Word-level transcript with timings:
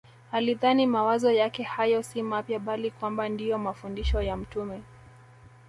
Alidhani 0.31 0.87
mawazo 0.87 1.31
yake 1.31 1.63
hayo 1.63 2.03
si 2.03 2.23
mapya 2.23 2.59
bali 2.59 2.91
kwamba 2.91 3.29
ndiyo 3.29 3.57
mafundisho 3.57 4.21
ya 4.21 4.37
mtume 4.37 4.81